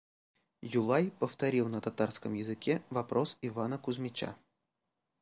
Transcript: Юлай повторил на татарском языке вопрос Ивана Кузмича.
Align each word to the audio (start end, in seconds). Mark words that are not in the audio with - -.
Юлай 0.63 1.11
повторил 1.19 1.69
на 1.69 1.79
татарском 1.79 2.33
языке 2.33 2.81
вопрос 2.89 3.37
Ивана 3.43 3.77
Кузмича. 3.77 4.35